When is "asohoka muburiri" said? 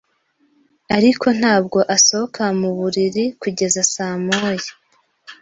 1.95-3.25